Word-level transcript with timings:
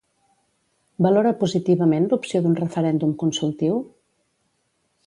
Valora 1.05 1.33
positivament 1.43 2.09
l'opció 2.15 2.43
d'un 2.47 2.59
referèndum 2.63 3.13
consultiu? 3.27 3.79